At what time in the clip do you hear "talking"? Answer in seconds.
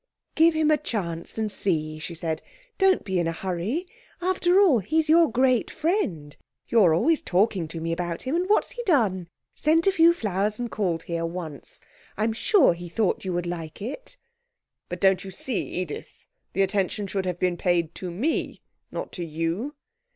7.21-7.67